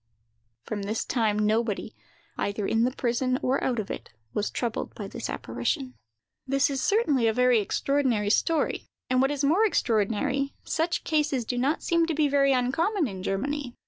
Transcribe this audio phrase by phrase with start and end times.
[0.63, 1.93] From this time, nobody,
[2.35, 5.93] either in the prison or out of it, was troubled with this apparition.
[6.47, 11.55] This is certainly a very extraordinary story; and what is more extraordinary, such cases do
[11.59, 13.75] not seem to be very uncommon in Germany.